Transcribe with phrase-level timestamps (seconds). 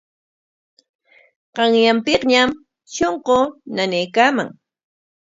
[1.55, 2.49] Qanyanpikñam
[2.93, 3.37] shunquu
[3.75, 4.49] nanaykaaman.